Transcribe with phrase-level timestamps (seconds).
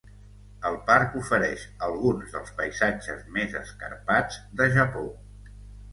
[0.69, 5.05] El parc ofereix alguns dels paisatges més escarpats de Japó.